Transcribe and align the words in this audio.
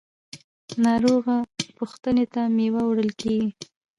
ناروغه 0.83 1.37
پوښتنې 1.77 2.25
ته 2.33 2.41
میوه 2.57 2.81
وړل 2.85 3.11
کیږي. 3.21 3.49